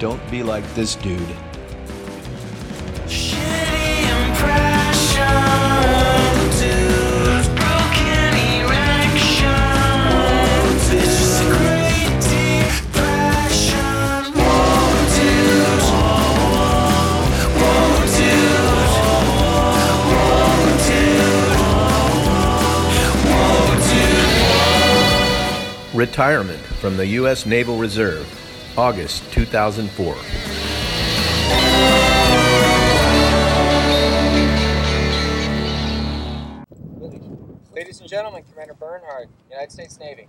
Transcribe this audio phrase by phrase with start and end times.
[0.00, 1.20] don't be like this dude.
[25.92, 27.44] Retirement from the U.S.
[27.44, 28.26] Naval Reserve,
[28.76, 30.14] August 2004.
[37.74, 40.28] Ladies and gentlemen, Commander Bernhard, United States Navy.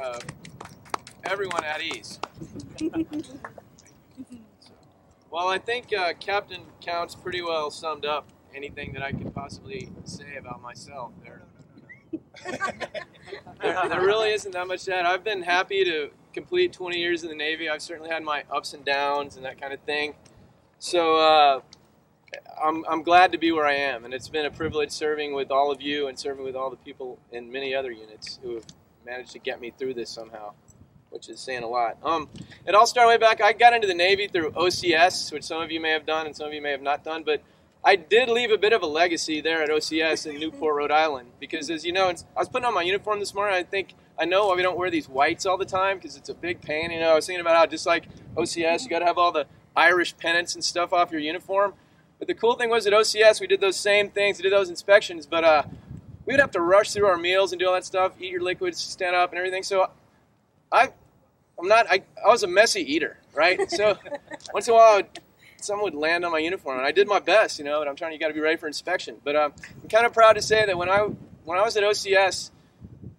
[0.00, 0.20] uh,
[1.24, 2.20] everyone at ease.
[5.30, 9.90] well, I think uh, Captain Count's pretty well summed up anything that I could possibly
[10.04, 11.43] say about myself there.
[12.42, 15.06] There, there really isn't that much that.
[15.06, 17.68] I've been happy to complete 20 years in the Navy.
[17.68, 20.14] I've certainly had my ups and downs and that kind of thing.
[20.78, 21.60] So uh,
[22.62, 25.50] I'm, I'm glad to be where I am, and it's been a privilege serving with
[25.50, 28.66] all of you and serving with all the people in many other units who have
[29.06, 30.52] managed to get me through this somehow,
[31.10, 31.96] which is saying a lot.
[32.04, 32.28] Um,
[32.66, 33.40] it all started way back.
[33.40, 36.34] I got into the Navy through OCS, which some of you may have done and
[36.34, 37.42] some of you may have not done, but
[37.84, 41.28] I did leave a bit of a legacy there at OCS in Newport, Rhode Island,
[41.38, 43.54] because as you know, I was putting on my uniform this morning.
[43.54, 46.30] I think I know why we don't wear these whites all the time because it's
[46.30, 46.90] a big pain.
[46.90, 49.32] You know, I was thinking about how just like OCS, you got to have all
[49.32, 51.74] the Irish pennants and stuff off your uniform.
[52.18, 54.70] But the cool thing was at OCS, we did those same things, we did those
[54.70, 55.64] inspections, but uh,
[56.24, 58.80] we'd have to rush through our meals and do all that stuff, eat your liquids,
[58.80, 59.62] stand up, and everything.
[59.62, 59.90] So
[60.72, 60.90] I,
[61.58, 61.86] I'm not.
[61.90, 63.70] I, I was a messy eater, right?
[63.70, 63.98] So
[64.54, 65.20] once in a while, I would,
[65.64, 67.78] someone would land on my uniform, and I did my best, you know.
[67.80, 68.12] But I'm trying.
[68.12, 69.16] You got to be ready for inspection.
[69.24, 71.08] But um, I'm kind of proud to say that when I
[71.44, 72.50] when I was at OCS,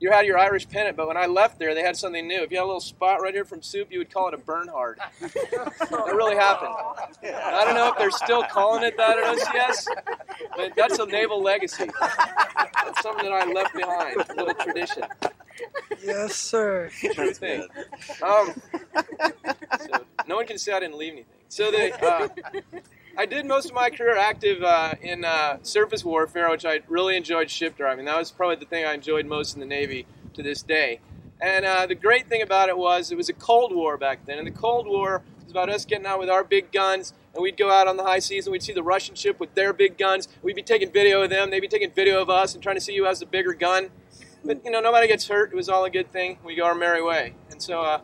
[0.00, 2.42] you had your Irish pennant, but when I left there, they had something new.
[2.42, 4.38] If you had a little spot right here from soup, you would call it a
[4.38, 4.98] Bernhard.
[5.20, 6.72] that really happened.
[7.22, 9.86] I don't know if they're still calling it that at OCS,
[10.56, 11.90] but that's a naval legacy.
[12.00, 15.04] That's something that I left behind, a little tradition.
[16.02, 16.90] Yes, sir.
[17.12, 17.66] True thing.
[18.22, 18.54] Um,
[19.86, 21.39] so no one can say I didn't leave anything.
[21.50, 22.28] So the, uh,
[23.18, 27.16] I did most of my career active uh, in uh, surface warfare, which I really
[27.16, 28.04] enjoyed ship driving.
[28.04, 31.00] That was probably the thing I enjoyed most in the Navy to this day.
[31.40, 34.38] And uh, the great thing about it was it was a Cold War back then.
[34.38, 37.56] And the Cold War was about us getting out with our big guns, and we'd
[37.56, 39.98] go out on the high seas and we'd see the Russian ship with their big
[39.98, 40.28] guns.
[40.42, 42.80] We'd be taking video of them, they'd be taking video of us and trying to
[42.80, 43.90] see who has the bigger gun.
[44.44, 45.52] But you know, nobody gets hurt.
[45.52, 46.38] It was all a good thing.
[46.44, 47.34] We go our merry way.
[47.50, 48.00] And so uh,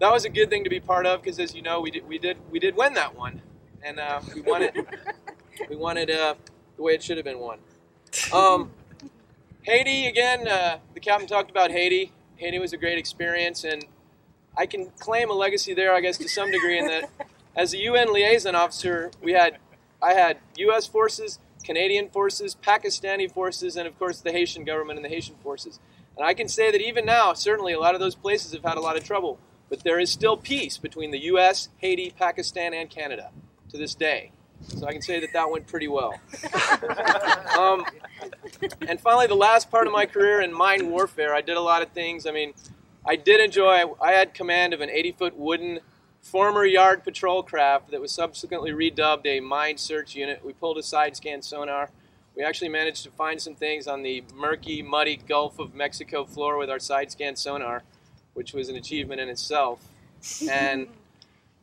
[0.00, 2.06] that was a good thing to be part of because, as you know, we did
[2.08, 3.42] we did we did win that one,
[3.82, 4.74] and uh, we won it.
[5.70, 6.34] we won it uh,
[6.76, 7.58] the way it should have been won.
[8.32, 8.70] Um,
[9.62, 10.46] Haiti again.
[10.46, 12.12] Uh, the captain talked about Haiti.
[12.36, 13.84] Haiti was a great experience, and
[14.56, 16.78] I can claim a legacy there, I guess, to some degree.
[16.78, 17.10] In that,
[17.56, 19.58] as a UN liaison officer, we had
[20.00, 20.86] I had U.S.
[20.86, 25.80] forces, Canadian forces, Pakistani forces, and of course the Haitian government and the Haitian forces.
[26.16, 28.76] And I can say that even now, certainly a lot of those places have had
[28.76, 32.88] a lot of trouble, but there is still peace between the U.S., Haiti, Pakistan, and
[32.88, 33.30] Canada
[33.70, 34.32] to this day.
[34.66, 36.14] So I can say that that went pretty well.
[37.58, 37.84] um,
[38.86, 41.82] and finally, the last part of my career in mine warfare, I did a lot
[41.82, 42.26] of things.
[42.26, 42.54] I mean,
[43.06, 43.84] I did enjoy.
[44.02, 45.80] I had command of an 80-foot wooden
[46.20, 50.44] former yard patrol craft that was subsequently redubbed a mine search unit.
[50.44, 51.90] We pulled a side scan sonar.
[52.36, 56.56] We actually managed to find some things on the murky, muddy Gulf of Mexico floor
[56.56, 57.82] with our side scan sonar,
[58.38, 59.80] which was an achievement in itself.
[60.48, 60.86] And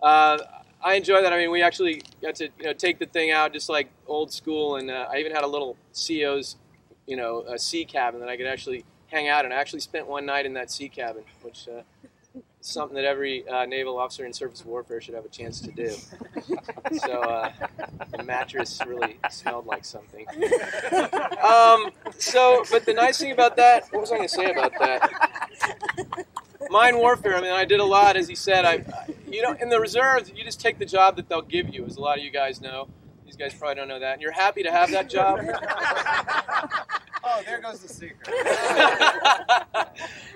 [0.03, 0.37] uh,
[0.83, 1.31] I enjoy that.
[1.31, 4.31] I mean, we actually got to you know take the thing out just like old
[4.31, 6.57] school, and uh, I even had a little CO's
[7.07, 9.53] you know a sea cabin that I could actually hang out in.
[9.53, 11.81] I actually spent one night in that sea cabin, which uh,
[12.35, 15.71] is something that every uh, naval officer in surface warfare should have a chance to
[15.71, 15.95] do.
[16.99, 17.51] So uh,
[18.15, 20.25] the mattress really smelled like something.
[21.43, 24.73] Um, so, but the nice thing about that, what was I going to say about
[24.79, 26.25] that?
[26.75, 27.37] Mine warfare.
[27.37, 28.65] I mean, I did a lot, as he said.
[28.65, 31.73] I, I- you know, in the reserves, you just take the job that they'll give
[31.73, 32.89] you, as a lot of you guys know.
[33.25, 35.39] These guys probably don't know that, and you're happy to have that job.
[37.27, 38.19] Oh, there goes the secret.
[38.37, 39.85] uh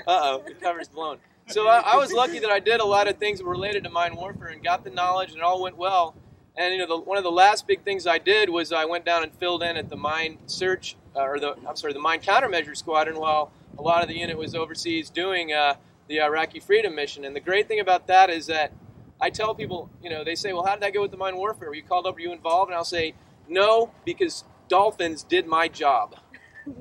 [0.07, 1.19] oh, the cover's blown.
[1.47, 4.15] So I, I was lucky that I did a lot of things related to mine
[4.15, 6.15] warfare and got the knowledge, and it all went well.
[6.57, 9.05] And you know, the, one of the last big things I did was I went
[9.05, 12.21] down and filled in at the mine search, uh, or the I'm sorry, the mine
[12.21, 15.75] countermeasure squadron, while a lot of the unit was overseas doing uh,
[16.09, 17.23] the Iraqi freedom mission.
[17.23, 18.73] And the great thing about that is that
[19.21, 21.37] I tell people, you know, they say, well, how did that go with the mine
[21.37, 21.69] warfare?
[21.69, 22.15] Were you called up?
[22.15, 22.69] Were you involved?
[22.69, 23.13] And I'll say,
[23.47, 26.15] no, because dolphins did my job.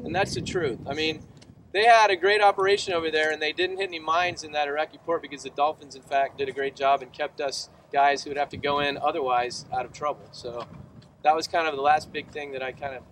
[0.05, 0.79] And that's the truth.
[0.89, 1.23] I mean,
[1.73, 4.69] they had a great operation over there, and they didn't hit any mines in that
[4.69, 8.25] Iraqi port because the Dolphins, in fact, did a great job and kept us guys
[8.25, 10.29] who would have to go in otherwise out of trouble.
[10.33, 10.67] So
[11.23, 13.03] that was kind of the last big thing that I kind of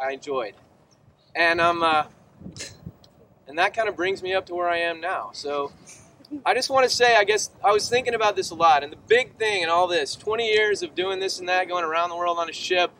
[0.00, 0.54] I enjoyed,
[1.34, 1.82] and I'm.
[1.82, 2.04] um, uh,
[3.46, 5.30] and that kind of brings me up to where I am now.
[5.32, 5.72] So
[6.44, 8.92] I just want to say, I guess I was thinking about this a lot, and
[8.92, 12.10] the big thing in all this 20 years of doing this and that, going around
[12.10, 12.90] the world on a ship,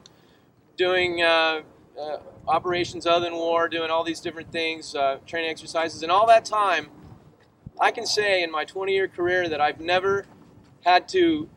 [0.76, 1.62] doing uh,
[2.00, 6.26] uh, operations other than war, doing all these different things, uh, training exercises, and all
[6.26, 6.88] that time,
[7.80, 10.26] I can say in my 20 year career that I've never
[10.84, 11.48] had to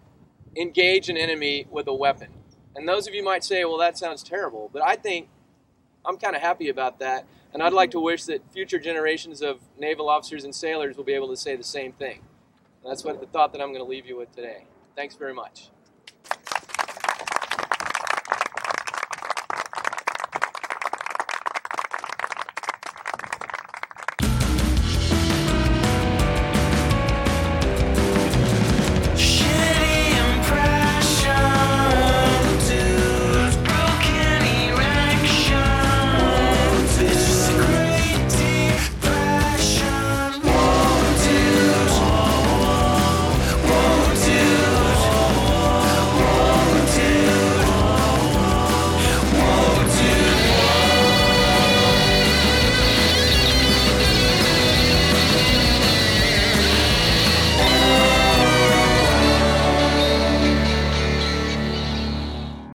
[0.56, 2.30] engage an enemy with a weapon.
[2.75, 5.30] And those of you might say, well, that sounds terrible, but I think
[6.07, 7.25] I'm kind of happy about that.
[7.54, 11.13] And I'd like to wish that future generations of naval officers and sailors will be
[11.13, 12.21] able to say the same thing.
[12.83, 14.65] And that's what the thought that I'm going to leave you with today.
[14.95, 15.69] Thanks very much.